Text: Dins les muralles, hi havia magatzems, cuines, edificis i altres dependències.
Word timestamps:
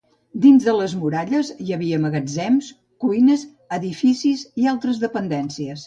Dins 0.45 0.63
les 0.77 0.95
muralles, 1.01 1.51
hi 1.65 1.75
havia 1.77 2.01
magatzems, 2.07 2.73
cuines, 3.05 3.47
edificis 3.81 4.47
i 4.65 4.71
altres 4.77 5.09
dependències. 5.09 5.77